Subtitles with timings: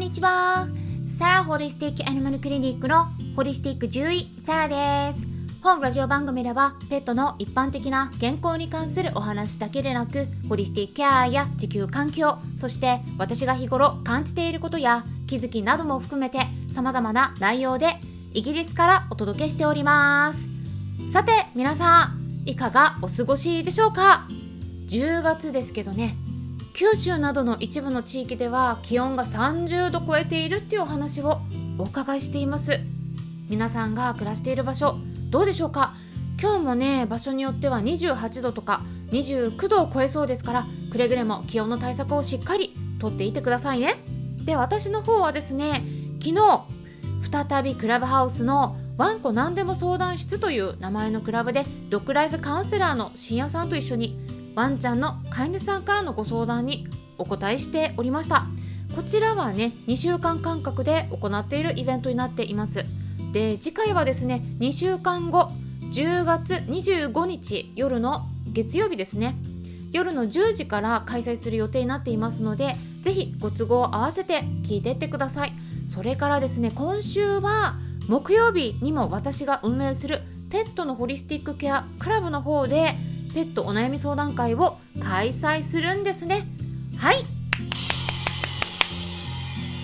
[0.00, 0.66] にちは。
[1.06, 5.28] サラホリスティックアニマルクリニックのホリスティック獣医サラです。
[5.62, 16.38] 本ラジオ番組ではペットの一般的な健康に関するお話だけでなくホリスティックケアや地球環境そして私が日頃感じていることや気づきなども含めて
[16.72, 17.88] 様々な内容で
[18.32, 20.48] イギリスからお届けしております。
[21.12, 22.14] さて皆さ
[22.46, 24.26] んいかがお過ごしでしょうか
[24.86, 26.16] ？10月ですけどね。
[26.72, 31.40] 九州などの一部の地域では気温が30度超えているっていうお話を
[31.78, 32.80] お伺いしています。
[33.48, 34.96] 皆さんが暮らしている場所
[35.30, 35.94] どうでしょうか？
[36.40, 43.96] 今日もね場所によっては28度とか29度を超えそうですからくれぐれも気温の対策をしっかりとっていてくださいね。
[44.44, 45.84] で私の方はですね
[46.22, 46.64] 昨日
[47.48, 54.18] 再びクラブハウスのワンコ何でも相談室という名前のクラブでドッグライフカウンセラーの深夜さんと一緒に
[54.60, 58.44] ワンちゃんの飼い主さんからのご相談にお答えしておりました。
[58.94, 62.84] こちらはね2週間間隔で行っているイベントになっています。
[63.32, 65.50] で次回はですね2週間後
[65.92, 69.34] 10月25日夜の月曜日ですね。
[69.92, 75.54] 夜の10時から開催する予定になっていますのでぜひご都合を合わせて聞いていってください。
[75.88, 77.76] それからですね今週は
[78.08, 82.94] 木曜日にも私が運営するペットのホリスティックケアクラブの方で
[83.34, 86.46] ペットお悩み相談会を開催するんですね。
[86.96, 87.24] はい。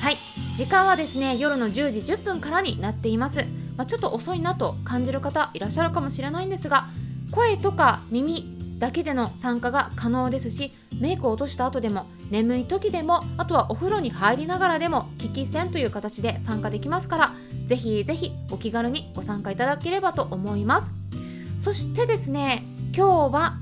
[0.00, 0.18] はい。
[0.54, 3.44] 時間はですね夜の10時10分からになっています、
[3.76, 6.86] まあ、ちょっと遅いなと感じる方いらっしゃるかもしれないんですが
[7.32, 17.34] 声とか耳だけでの参加が可能ですしメイクを落とした後でも眠い時でもあとはお風呂に入りながらでも聞き戦という形で参加できますから
[17.66, 20.90] ぜひぜひお気軽にご参加いただければと思います。
[21.58, 22.62] そしてですね
[22.96, 23.58] 今日は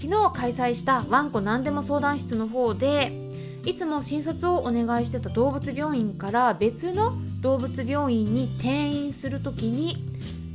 [0.00, 3.10] 昨日開催したワンコ何でも相談室の方で
[3.64, 10.06] いつも診察をお願いしてた動物病院から別の動物病院に転院する時に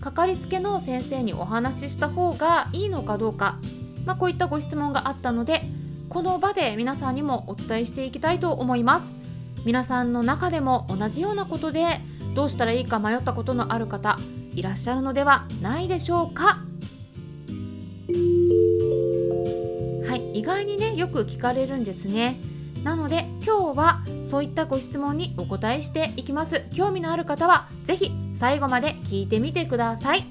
[0.00, 3.58] かかりつけの先生にお話しした方がいいのかどうか、
[4.04, 5.62] まあ、こういったご質問があったので
[6.08, 9.10] この場で皆さんにもお伝えしていきたいと思います。
[9.64, 12.00] 皆さんの中でも同じようなことで
[12.34, 14.18] どうしたらいいか迷ったことのある方
[14.54, 16.69] いらっしゃるのではないでしょうか。
[20.40, 22.40] 意外にねよく聞かれるんですね。
[22.82, 26.64] なので今日はそういったご質問にお答えしていきます。
[26.72, 30.24] 興味のある方は是非最後まで聞いてみてください。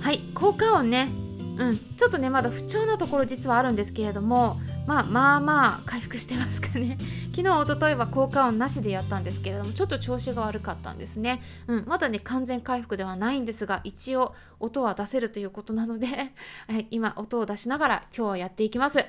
[0.00, 1.10] はい効果音ね。
[1.58, 6.96] うんちょっとねまだ不調なところ実はあるんですけれどもまあまあまあ回復してますかね。
[7.34, 16.06] 昨日おとといは効果音なしでやったんですけれどもちょっと調子が悪かったんですね、うん、まだね完全回復ではないんですが一応音は出せるということなので、
[16.68, 19.04] はい、今音を出しながら今日はやっていきます。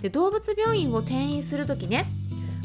[0.00, 2.06] で動物病院を転院する時ね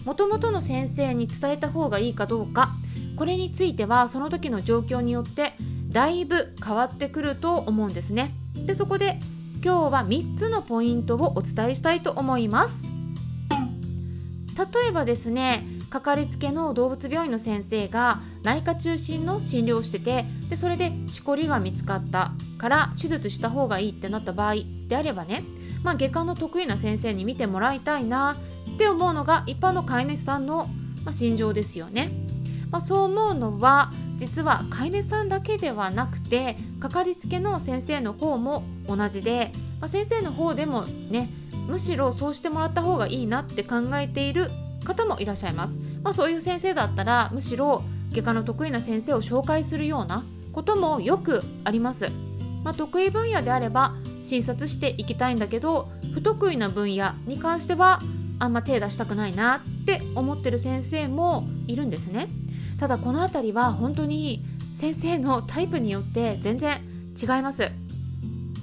[0.06, 2.72] もともとの先生に伝えた方がいいかどうか
[3.16, 5.54] これについてはその時の状況によって
[5.90, 8.34] だいぶ変わってくると思うんですね。
[8.56, 9.20] でそこで
[9.64, 12.92] 今日は3つのポイントをお伝えしたいと思います
[14.58, 24.56] 例えばですねかかりつけの動物病院の先生が内科中心の診療をしててでそれでしこりが見つかったから手術した方がいいってなった場合
[24.88, 25.44] であればね、
[25.84, 28.38] まあ、外科の得意な先生に見てもらいたいな
[28.74, 30.70] って思うのが一般の飼い主さんの、
[31.04, 32.21] ま、心情ですよね。
[32.72, 41.30] まあ、そう思うのは実は飼い主さんだけではなくてかかりつけの先生の方も同じで、まあ、先生の方でもね
[41.68, 44.50] むしろそうしてもらった方がいいなって考えている
[44.86, 45.78] 方もいらっしゃいます。
[46.04, 52.10] まあ、そういう先生だったらむしろ外科の得意な先生を紹介するようなこともよくあります。
[52.64, 58.02] まあ、得意分野であれば診察していきたいんだけど不得意な分野に関しては
[58.40, 62.28] あんま手出したくないなって思ってる先生もいるんですね。
[62.80, 64.44] ただこの辺りは本当に
[64.74, 66.82] 先生のタイプによって全然
[67.22, 67.72] 違います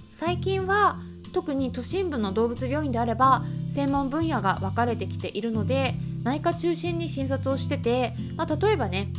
[0.08, 0.98] 最近は
[1.32, 5.94] 特に都心部の動物病院であれば専門分野が分かれてきているので
[6.24, 9.12] 内科中心に診察をしてて、まあ、例えばね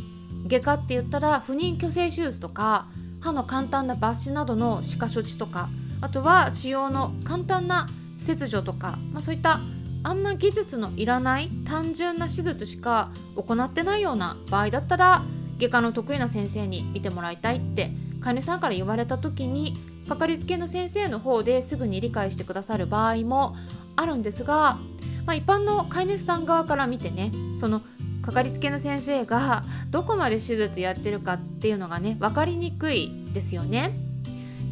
[0.48, 2.88] 外科って言ったら不妊去勢手術とか
[3.22, 5.69] 歯の簡単な抜歯などの歯科処置とか
[6.02, 7.88] あとは腫瘍の簡単な
[8.18, 9.62] 切除とか、まあ、そういった
[10.04, 15.24] あんま技術のいらない単純な手術しか行ってないような場合だったら
[15.57, 17.92] 外科の得意な先生に見てもらいたいって
[18.22, 23.56] 患者さんから言われた時にかかりつけの先生の方ですぐに理解してくださる場合も
[23.96, 24.80] あるんですが、
[25.25, 27.81] まあ、一般の飼い主さん側から見てねその
[28.22, 33.94] かかりつけの先生がどこまで手術やってるかっていうのがね分かりにくいですよね。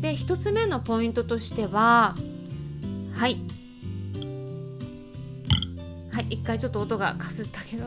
[0.02, 2.16] で1つ目のポイントとしては
[3.14, 3.42] はい
[6.30, 7.86] 一回ちょっと音がかすったけど。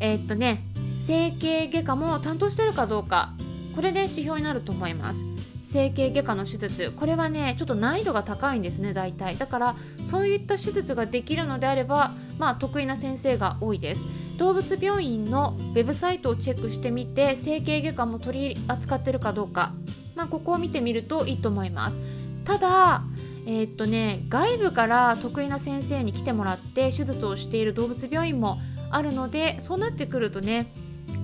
[0.00, 0.64] え、っとね
[0.98, 3.34] 整形外科も担当してるかどうか。
[3.74, 5.22] これで指標になると思います。
[5.62, 6.92] 整形外科の手術。
[6.92, 9.36] これはねちょっと難易度が高いんですね大体。
[9.36, 14.04] だからそういった手術ができるのであればまあ得意な先生が多いです。
[14.38, 19.72] 動物病院のウェブサイトをチェックしてみて整形外科も取り扱ってるかどうか。
[20.16, 21.96] まあここを見てみるといいと思います。
[22.44, 23.04] ただ
[23.46, 28.58] えー、っとね外部から得意な先生に来てもらって手術をしている動物病院も
[28.90, 30.72] あるのでそうなってくるとね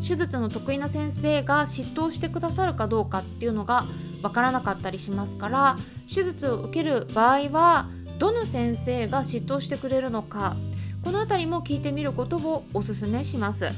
[0.01, 3.87] 手術の得意な先生が執刀してくださるかどうかっていうのが
[4.23, 5.79] わからなかったりしますから
[6.09, 10.57] 手術を受ける場合はどの先生が執刀してくれるのか
[11.05, 13.71] この辺りも聞いてみることをおすすめします。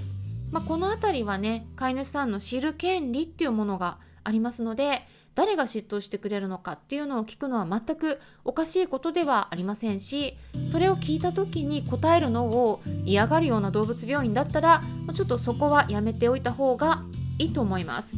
[0.51, 5.03] まあ、この辺りはね飼い主さんの知る権利っていうものがありますので
[5.39, 10.37] 誰が嫉妬してくれるのかっていうのを聞くのは全くおかしいことではありませんし
[10.67, 14.83] それを聞いた時に答えるのを嫌がるような動物病院だったら
[15.15, 17.05] ちょっとそこはやめておいた方が
[17.39, 18.17] いいと思います。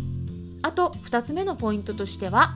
[0.63, 2.55] あと2つ目のポイントとしては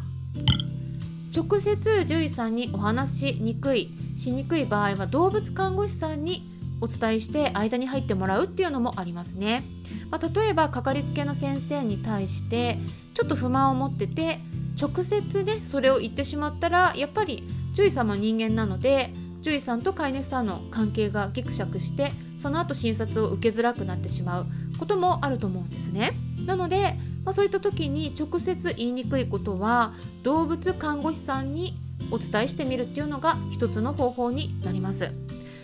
[1.37, 6.51] 直接獣医さんにお話しにくいしにくい場合は動物看護師さんに
[6.81, 9.65] お伝えして間に入ってもらうっていうのもありますね、
[10.11, 12.79] まあ、例えばかかりつけの先生に対して
[13.15, 14.39] ちょっと不満を持ってて
[14.81, 24.47] 直接ねそれを言ってしまったらやっぱり獣医さんも人間なので獣医さんと飼い主さんの関係がギクシャクしてその後診察を受けづらくなってしまう
[24.79, 26.13] こともあると思うんですね。
[26.47, 31.79] なので、まあ、そういった時に直接言いにくいことは動物看護師さんに
[32.11, 35.13] お伝えしてみるっていうのが一つの方法になります。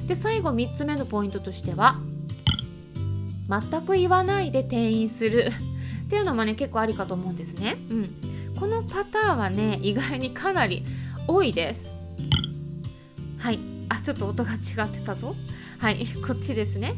[0.06, 1.98] で最後3つ目のポイントとしては
[3.48, 5.46] 全く言わないで転院する
[6.04, 7.76] っていうのもね結構ありかと思うんですね。
[7.90, 8.14] うん、
[8.60, 10.84] このパターンはね意外にかなり
[11.26, 11.90] 多いです。
[13.38, 13.58] はい。
[13.88, 15.34] あちょっと音が違ってたぞ。
[15.78, 16.06] はい。
[16.26, 16.94] こっちですね。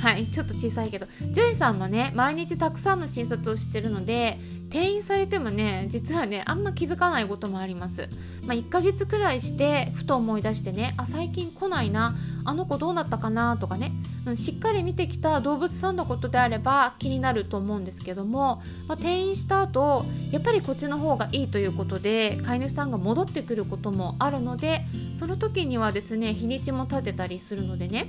[0.00, 0.26] はい。
[0.26, 1.06] ちょっと小さいけど。
[1.30, 4.40] ジュイさんもね毎日たくさんの診察をしてるので
[4.72, 8.08] 転院されてもね実はねあんま気づかないこともあります、
[8.46, 13.92] まあ、1ヶ月くらいしてふと思い出してねあ最近来ないなあの子どうなったかなとかね、
[14.26, 28.08] うん、しっかり見てきた動物さんのことであれば気になると思うんですけども、まあ、転院した後やっぱりこっちの方がいいということで飼い主さんが戻ってくることもあるのでその時にはですね日にちも立てたりするのでね、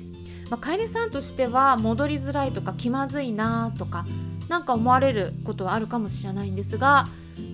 [0.50, 4.06] まあ、飼い主さんとしては戻りづらいとか気まずいなとか
[4.50, 7.08] なんか思われることはあるかもしれないんですが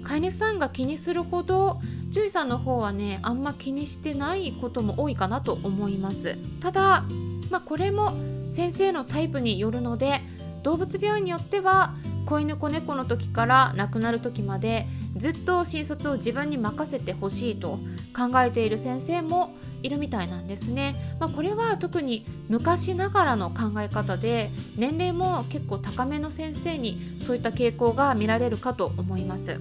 [0.04, 1.80] 飼い主さんが気にするほど
[2.10, 7.06] 獣医さんの方はねあんま気にしてないことも多いかなと思いますただ、
[7.50, 8.14] まあ、これも
[8.50, 10.22] 先生のタイプによるので
[10.64, 11.96] 動物病院によっては
[12.26, 17.80] 子犬子猫の時から亡くなる時までずっと診察を自分に任せてほしいと
[18.16, 21.16] 考えている先生もいるみたいなんですね。
[21.20, 29.60] まあ、これは特に昔ながらの考え方で年齢も結構高めの先生にそういった傾向が見られるかと思います。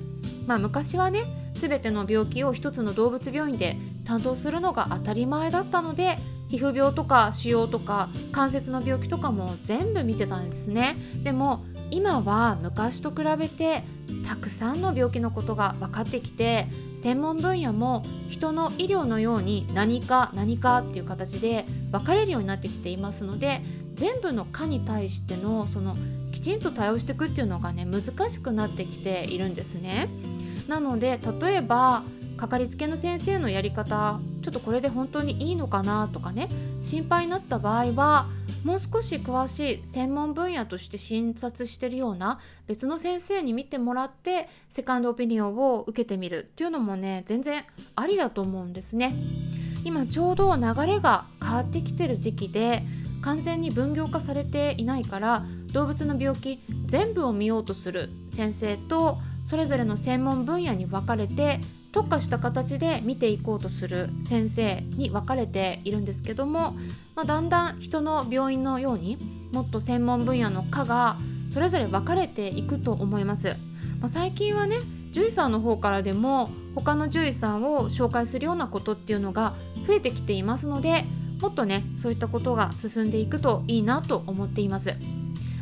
[0.49, 6.19] まあ、昔はね全ての病気を一つの動物病院で担当するのが当たり前だったので
[6.49, 10.97] 皮膚病とか腫瘍とか関節の病気とかも全部見てたんですね。
[11.23, 13.85] でも今は昔と比べて
[14.27, 23.63] たくさんの病気のことが分かってきて専門分野も人の医療のように何か何かっていう形で分かれるようになってきていますので
[23.95, 25.97] 全部の科に対してのその
[26.33, 30.09] きちんと対応していくっていうのがね難しくなってきているんですね。
[30.69, 32.05] なので例えば
[32.37, 36.49] かかりつけの先生のやり方ちょっとこれで本当にいいのかなとかね
[36.83, 38.29] 心配になった場合は
[38.65, 47.65] もう少し詳しい専門分野として診察してるような別の先生に見てもらってセカンドオピニオンを受けてみるっていうのもね全然
[47.97, 49.15] ありだと思うんですね。
[49.85, 52.83] 今ちょうど流れが変わってきてる時期で
[53.23, 66.77] 完全に分業化されていないから動物の病気全部を見ようとする先生とそれぞれの専門分野に分かれて特化した形で見ていこうとする先生に分かれているんですけども、
[67.15, 69.17] まあ、だんだん人の病院のように
[69.51, 71.17] もっと専門分野の科が
[71.51, 73.57] それぞれ分かれていくと思います。
[74.01, 74.81] まあ、最近はね
[75.13, 79.55] 獣医さんの方からでも他の獣医さんを紹介するようなことっていうのが
[79.87, 81.07] 増えてきていますので
[81.41, 84.95] もっとねそういったことが進んでいくといいなと思っています。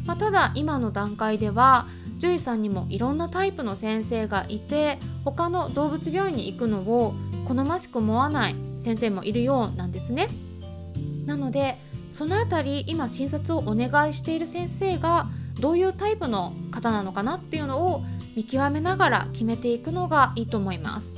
[0.06, 1.86] まあ、ただ今の段階では
[2.16, 7.14] 獣医さんにもいろんなタイプの先生がいて他の動物病院に行くのを
[7.46, 10.28] 好ましく思わない先生もいるようなんですね。
[11.26, 11.78] なので
[12.10, 15.28] その辺り今診察をお願いしている先生が
[15.60, 18.04] どういうタイプの方なのかなっていうのを
[18.36, 21.14] 見極めながら決めていくのがいいと思います。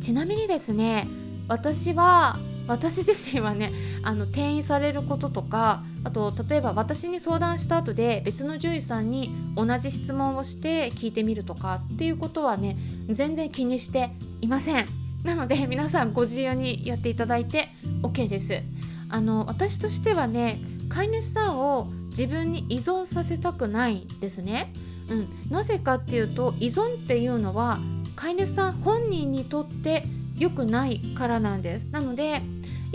[0.00, 1.08] ちなみにですね
[1.48, 12.76] 私は私自身はねあの転院されることとかあと例えば私に相談した後で別の獣医さんに同じ質問をして聞いてみるとかっていうことはね
[13.08, 14.88] 全然気にしていません。
[15.24, 17.68] なので皆さんご自由にやっていただいて
[18.02, 18.62] OK です。
[19.08, 24.72] あの私としてはね飼い主さんを自分に依存させたくないですね、
[25.10, 27.78] うん、なぜかっていうと依存っていうのは
[28.14, 30.04] 飼い主さん本人にとって
[30.38, 31.88] 良くないからなんです。
[31.90, 32.42] なので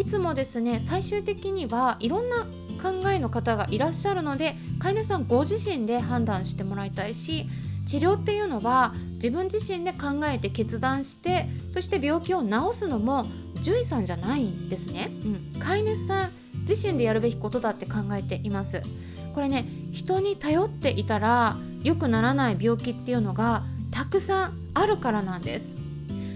[0.02, 2.48] いつもですね最終的にはいろんな
[2.82, 7.48] 考えの方がいらっしゃるので飼い主さんご自身で判断してもらいたいし
[7.86, 13.28] 治療っていうのは自分自身で考えて決断してそして病気を治すのも
[13.58, 15.12] 獣医さんじゃないんですね、
[15.54, 16.32] うん、飼い主さん
[16.68, 18.82] 自身でやるべきことだって考えています。
[19.34, 25.76] これね人に頼っていたら良くならない病気っていうのがたくさんあるからなんです。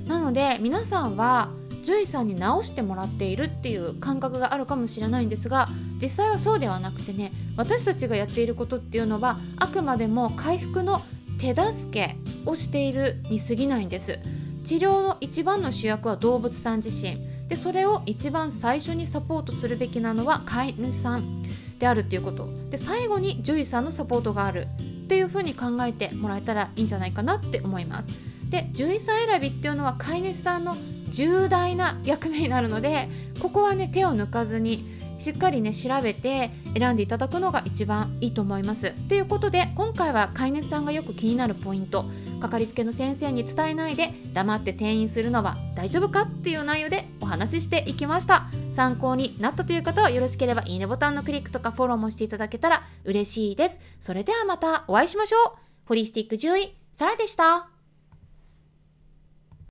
[0.05, 1.49] なので皆さんは
[1.85, 5.69] 獣医さんに治してもらっているっていう感覚があるかもしれないんですが
[6.01, 11.03] 実際はそうではなくてね私たちがやっていることっていうのはあくまでも回復の
[11.37, 12.15] 手助け
[12.47, 14.19] をしているに過ぎないんです。
[14.63, 17.19] 治療の一番の主役は動物さん自身。
[17.47, 21.43] でそれを一番最初にサポートするべきなのは飼い主さん
[21.77, 22.49] であるっていうこと。
[22.71, 24.67] で最後に獣医さんのサポートがある。
[25.05, 28.07] っていうふうに考えてもらえたらいいんじゃないかなって思います。
[28.49, 30.75] で獣医さん選びっていうのは飼い主さんの
[31.15, 33.07] 重大な役目になるので
[33.39, 38.91] ここはね手を抜かずにしっかりね調べて選んでいただくのが一番いいと思います。
[39.07, 42.05] ということで今回は飼い主さんがよく気になるポイント
[42.41, 48.47] かかりつけの先生に伝えないで黙って転院するのは大丈夫かっていう内容でお話ししていきました。
[48.73, 53.79] 参考になったという方はよろしければいいねボタンのクリックとかフォローもしていただけたら嬉しいです。
[54.01, 55.51] それではまたお会いしましょう。
[55.85, 57.74] ホリスティック獣医サラでした。